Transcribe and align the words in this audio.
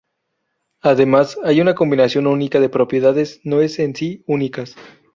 Además, 0.81 1.37
hay 1.43 1.61
una 1.61 1.75
combinación 1.75 2.25
única 2.25 2.59
de 2.59 2.69
propiedades 2.69 3.39
no 3.43 3.61
es 3.61 3.77
en 3.77 3.95
sí 3.95 4.23
únicas. 4.25 4.75